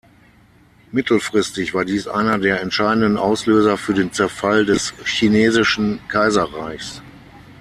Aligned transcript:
Mittelfristig 0.91 1.75
war 1.75 1.85
dies 1.85 2.07
einer 2.07 2.39
der 2.39 2.59
entscheidenden 2.61 3.17
Auslöser 3.17 3.77
für 3.77 3.93
den 3.93 4.11
Zerfall 4.11 4.65
des 4.65 4.95
chinesischen 5.05 5.99
Kaiserreiches. 6.07 7.03